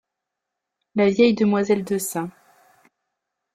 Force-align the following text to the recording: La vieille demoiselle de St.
La 0.95 1.11
vieille 1.11 1.35
demoiselle 1.35 1.83
de 1.83 1.99
St. 1.99 2.21